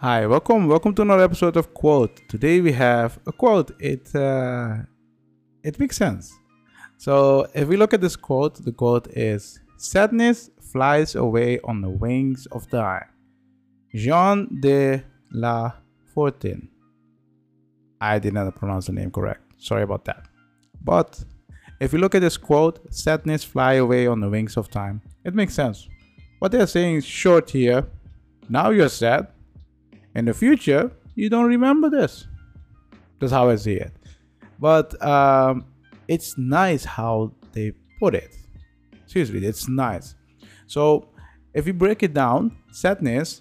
[0.00, 2.20] Hi, welcome, welcome to another episode of Quote.
[2.28, 3.72] Today we have a quote.
[3.80, 4.76] It uh,
[5.64, 6.32] it makes sense.
[6.98, 11.90] So if we look at this quote, the quote is "Sadness flies away on the
[11.90, 13.06] wings of time."
[13.92, 15.72] Jean de La
[16.14, 16.68] Fontaine.
[18.00, 19.42] I did not pronounce the name correct.
[19.58, 20.28] Sorry about that.
[20.80, 21.24] But
[21.80, 25.34] if you look at this quote, sadness fly away on the wings of time, it
[25.34, 25.88] makes sense.
[26.38, 27.84] What they're saying is short here.
[28.48, 29.26] Now you're sad.
[30.14, 32.26] In the future, you don't remember this.
[33.18, 33.92] That's how I see it.
[34.58, 35.66] But um,
[36.06, 38.34] it's nice how they put it.
[39.06, 40.14] Seriously, it's nice.
[40.66, 41.08] So
[41.54, 43.40] if you break it down, sadness,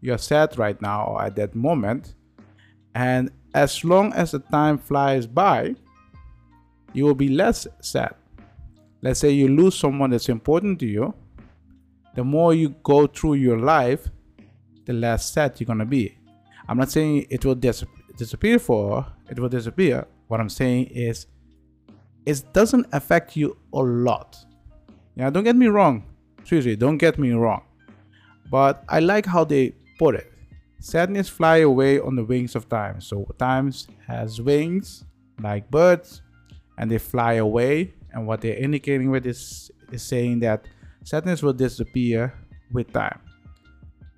[0.00, 2.14] you're sad right now at that moment.
[2.94, 5.74] And as long as the time flies by,
[6.92, 8.14] you will be less sad.
[9.02, 11.14] Let's say you lose someone that's important to you.
[12.14, 14.08] The more you go through your life,
[14.84, 16.16] the less sad you're gonna be.
[16.68, 17.84] I'm not saying it will dis-
[18.16, 20.06] disappear for it will disappear.
[20.28, 21.26] What I'm saying is
[22.26, 24.36] it doesn't affect you a lot.
[25.16, 26.04] Yeah, don't get me wrong.
[26.44, 27.62] Seriously, don't get me wrong.
[28.50, 30.32] But I like how they put it.
[30.80, 33.00] Sadness fly away on the wings of time.
[33.00, 33.72] So time
[34.06, 35.04] has wings
[35.40, 36.22] like birds
[36.78, 37.94] and they fly away.
[38.12, 40.66] And what they're indicating with this is saying that
[41.02, 42.34] sadness will disappear
[42.70, 43.20] with time.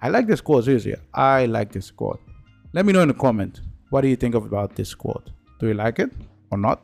[0.01, 0.95] I like this quote, seriously.
[1.15, 2.21] I like this quote.
[2.73, 5.31] Let me know in the comment what do you think about this quote?
[5.59, 6.13] Do you like it
[6.51, 6.83] or not?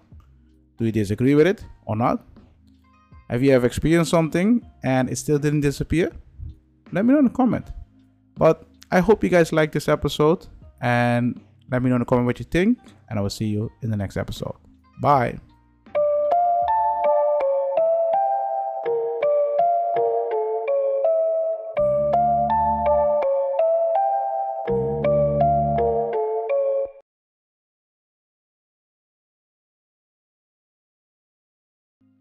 [0.79, 2.25] Do you disagree with it or not?
[3.29, 6.13] Have you ever experienced something and it still didn't disappear?
[6.93, 7.67] Let me know in the comment.
[8.37, 10.47] But I hope you guys like this episode
[10.81, 11.41] and
[11.71, 13.91] let me know in the comment what you think and I will see you in
[13.91, 14.55] the next episode.
[15.01, 15.52] Bye.